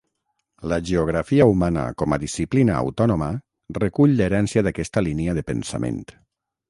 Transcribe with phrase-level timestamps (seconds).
[0.69, 3.27] La geografia humana com a disciplina autònoma
[3.79, 6.01] recull l'herència d'aquesta línia de pensament.